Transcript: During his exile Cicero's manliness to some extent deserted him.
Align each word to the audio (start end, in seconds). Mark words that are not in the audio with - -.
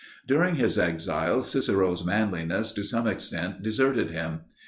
During 0.25 0.55
his 0.55 0.79
exile 0.79 1.43
Cicero's 1.43 2.03
manliness 2.03 2.71
to 2.71 2.81
some 2.83 3.05
extent 3.05 3.61
deserted 3.61 4.09
him. 4.09 4.39